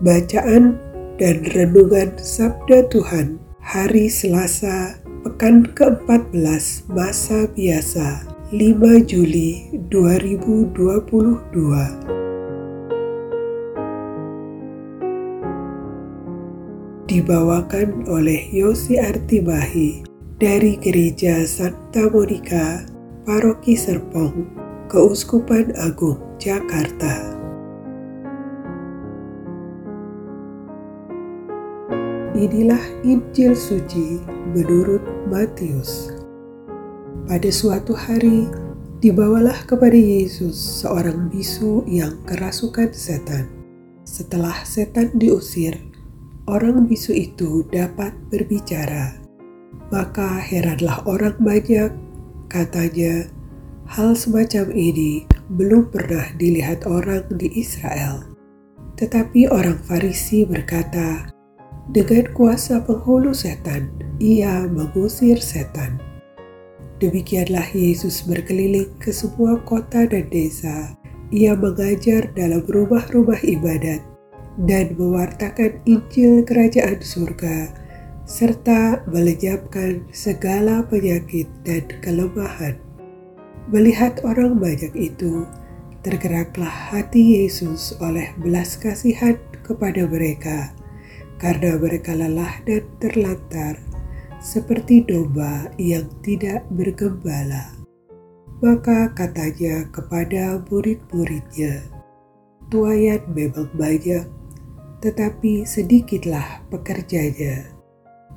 [0.00, 0.80] Bacaan
[1.20, 10.72] dan Renungan Sabda Tuhan Hari Selasa Pekan ke-14 Masa Biasa 5 Juli 2022
[17.04, 20.08] Dibawakan oleh Yosi Artibahi
[20.40, 22.88] dari Gereja Santa Monica,
[23.28, 24.48] Paroki Serpong,
[24.88, 27.39] Keuskupan Agung, Jakarta.
[32.30, 34.22] Inilah Injil suci
[34.54, 36.14] menurut Matius.
[37.26, 38.46] Pada suatu hari,
[39.02, 43.50] dibawalah kepada Yesus seorang bisu yang kerasukan setan.
[44.06, 45.74] Setelah setan diusir,
[46.46, 49.18] orang bisu itu dapat berbicara.
[49.90, 51.90] Maka heranlah orang banyak,
[52.46, 53.26] katanya,
[53.90, 58.22] hal semacam ini belum pernah dilihat orang di Israel.
[58.94, 61.29] Tetapi orang Farisi berkata,
[61.90, 63.90] dengan kuasa penghulu setan,
[64.22, 65.98] ia mengusir setan.
[67.02, 70.94] Demikianlah Yesus berkeliling ke semua kota dan desa.
[71.34, 74.02] Ia mengajar dalam rumah-rumah ibadat
[74.66, 77.74] dan mewartakan Injil Kerajaan Surga,
[78.22, 82.78] serta melenyapkan segala penyakit dan kelemahan.
[83.66, 85.42] Melihat orang banyak itu,
[86.06, 90.74] tergeraklah hati Yesus oleh belas kasihan kepada mereka
[91.40, 93.80] karena mereka lelah dan terlantar,
[94.44, 97.72] seperti domba yang tidak bergembala.
[98.60, 101.80] Maka katanya kepada murid-muridnya,
[102.68, 104.28] Tuayan memang banyak,
[105.00, 107.72] tetapi sedikitlah pekerjanya.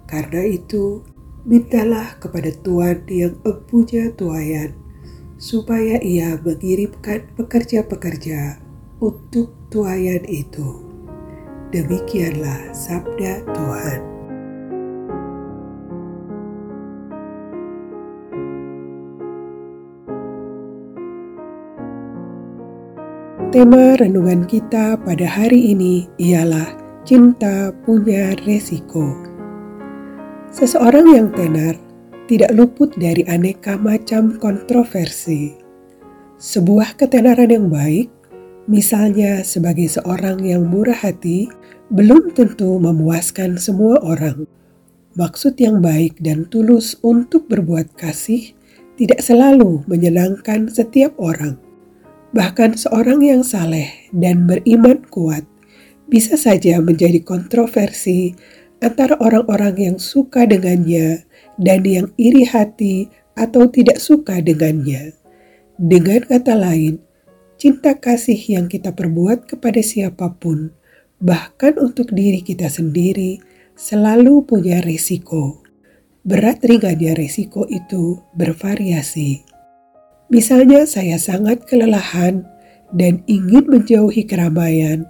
[0.08, 1.04] Karena itu,
[1.44, 4.74] mintalah kepada Tuhan yang empunya tuayan,
[5.36, 8.64] supaya ia mengirimkan pekerja-pekerja
[9.04, 10.93] untuk tuayan itu.
[11.74, 14.02] Demikianlah sabda Tuhan.
[23.50, 26.78] Tema renungan kita pada hari ini ialah
[27.10, 29.10] cinta punya resiko.
[30.54, 31.74] Seseorang yang tenar
[32.30, 35.58] tidak luput dari aneka macam kontroversi.
[36.38, 38.14] Sebuah ketenaran yang baik
[38.64, 41.52] Misalnya, sebagai seorang yang murah hati,
[41.92, 44.48] belum tentu memuaskan semua orang.
[45.20, 48.56] Maksud yang baik dan tulus untuk berbuat kasih
[48.96, 51.60] tidak selalu menyenangkan setiap orang.
[52.34, 55.46] Bahkan seorang yang saleh dan beriman kuat
[56.10, 58.34] bisa saja menjadi kontroversi
[58.82, 61.24] antara orang-orang yang suka dengannya
[61.62, 63.08] dan yang iri hati
[63.38, 65.14] atau tidak suka dengannya.
[65.78, 67.02] Dengan kata lain,
[67.58, 70.74] cinta kasih yang kita perbuat kepada siapa pun,
[71.24, 73.40] bahkan untuk diri kita sendiri,
[73.80, 75.64] selalu punya risiko.
[76.28, 79.44] Berat ringannya risiko itu bervariasi.
[80.28, 82.44] Misalnya saya sangat kelelahan
[82.92, 85.08] dan ingin menjauhi keramaian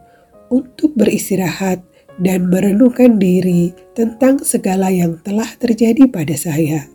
[0.54, 1.82] untuk beristirahat
[2.22, 6.86] dan merenungkan diri tentang segala yang telah terjadi pada saya.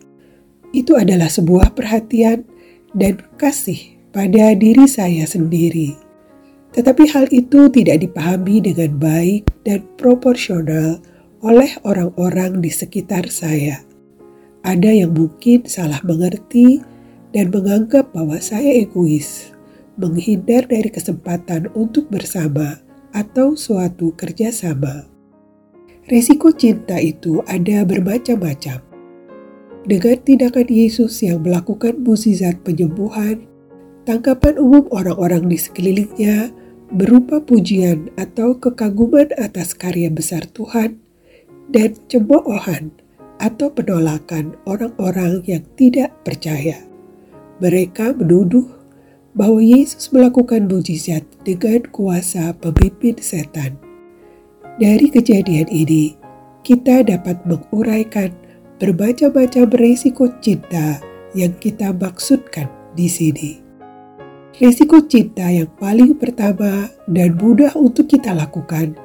[0.70, 2.46] Itu adalah sebuah perhatian
[2.94, 6.07] dan kasih pada diri saya sendiri.
[6.72, 11.00] Tetapi hal itu tidak dipahami dengan baik dan proporsional
[11.40, 13.82] oleh orang-orang di sekitar saya.
[14.66, 16.82] Ada yang mungkin salah mengerti
[17.32, 19.54] dan menganggap bahwa saya egois,
[19.96, 22.78] menghindar dari kesempatan untuk bersama
[23.14, 25.08] atau suatu kerjasama.
[26.08, 28.80] Resiko cinta itu ada bermacam-macam.
[29.88, 33.44] Dengan tindakan Yesus yang melakukan mukjizat penyembuhan
[34.08, 36.48] Tangkapan umum orang-orang di sekelilingnya
[36.88, 40.96] berupa pujian atau kekaguman atas karya besar Tuhan
[41.68, 42.88] dan cemoohan
[43.36, 46.80] atau penolakan orang-orang yang tidak percaya.
[47.60, 48.64] Mereka menuduh
[49.36, 53.76] bahwa Yesus melakukan mujizat dengan kuasa pemimpin setan.
[54.80, 56.16] Dari kejadian ini,
[56.64, 58.32] kita dapat menguraikan
[58.80, 60.96] bermacam-macam resiko cinta
[61.36, 63.67] yang kita maksudkan di sini.
[64.58, 68.98] Risiko cinta yang paling pertama dan mudah untuk kita lakukan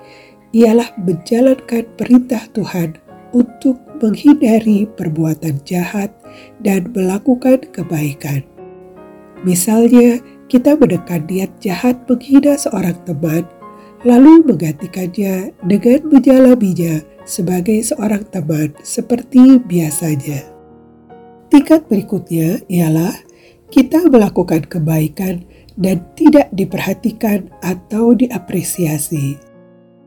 [0.49, 2.97] ialah menjalankan perintah Tuhan
[3.37, 6.09] untuk menghindari perbuatan jahat
[6.57, 8.41] dan melakukan kebaikan.
[9.45, 10.17] Misalnya,
[10.49, 13.45] kita menekan niat jahat menghina seorang teman,
[14.01, 20.49] lalu menggantikannya dengan menjalaminya sebagai seorang teman seperti biasanya.
[21.53, 23.13] Tingkat berikutnya ialah
[23.73, 25.41] kita melakukan kebaikan
[25.73, 29.33] dan tidak diperhatikan atau diapresiasi.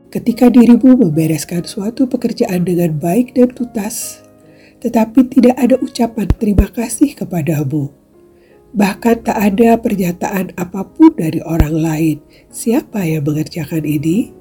[0.07, 4.23] Ketika dirimu membereskan suatu pekerjaan dengan baik dan tuntas,
[4.79, 7.91] tetapi tidak ada ucapan terima kasih kepadamu,
[8.71, 12.17] bahkan tak ada pernyataan apa pun dari orang lain,
[12.47, 14.31] siapa yang mengerjakan ini?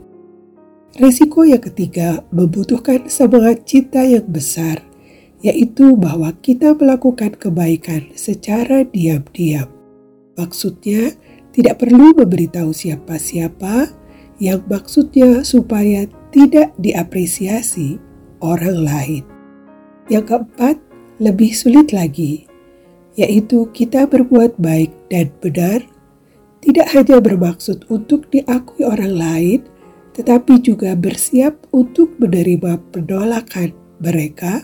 [1.03, 4.87] Resiko yang ketiga membutuhkan semangat cinta yang besar,
[5.45, 9.69] yaitu bahwa kita melakukan kebaikan secara diam-diam.
[10.37, 11.17] Maksudnya,
[11.57, 13.89] tidak perlu memberitahu siapa-siapa
[14.37, 17.97] yang maksudnya supaya tidak diapresiasi
[18.45, 19.25] orang lain.
[20.13, 20.77] Yang keempat,
[21.17, 22.45] lebih sulit lagi,
[23.17, 25.81] yaitu kita berbuat baik dan benar,
[26.61, 29.61] tidak hanya bermaksud untuk diakui orang lain,
[30.13, 33.73] tetapi juga bersiap untuk menerima penolakan
[34.05, 34.61] mereka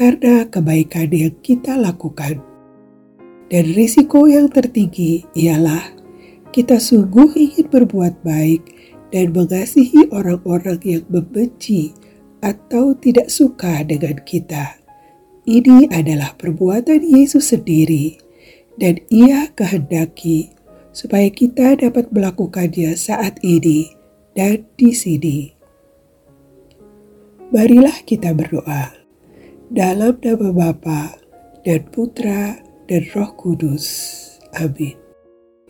[0.00, 2.40] karena kebaikan yang kita lakukan.
[3.52, 5.92] Dan risiko yang tertinggi ialah
[6.56, 8.64] kita sungguh ingin berbuat baik
[9.12, 11.92] dan mengasihi orang-orang yang membenci
[12.40, 14.80] atau tidak suka dengan kita.
[15.44, 18.16] Ini adalah perbuatan Yesus sendiri,
[18.80, 20.48] dan Ia kehendaki
[20.96, 23.92] supaya kita dapat melakukannya saat ini
[24.32, 25.38] dan di sini.
[27.50, 28.99] Marilah kita berdoa
[29.70, 31.14] dalam nama Bapa
[31.62, 32.58] dan Putra
[32.90, 33.86] dan Roh Kudus.
[34.58, 34.98] Amin.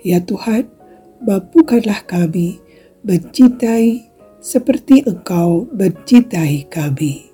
[0.00, 0.73] Ya Tuhan,
[1.20, 2.56] mampukanlah kami
[3.05, 4.08] mencintai
[4.41, 7.29] seperti Engkau mencintai kami.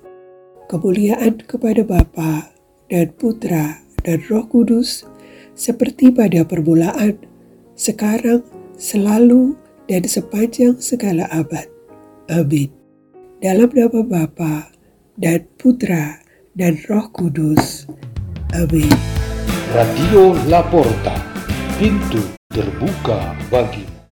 [0.67, 2.51] Kemuliaan kepada Bapa
[2.91, 5.07] dan Putra dan Roh Kudus,
[5.55, 7.15] seperti pada permulaan,
[7.79, 8.43] sekarang,
[8.75, 9.55] selalu,
[9.87, 11.71] dan sepanjang segala abad.
[12.27, 12.67] Amin.
[13.39, 14.75] Dalam nama Bapa
[15.15, 16.26] dan Putra
[16.57, 17.85] dan Roh Kudus.
[18.57, 18.89] Amin.
[19.77, 21.13] Radio Laporta,
[21.77, 23.96] pintu terbuka bagi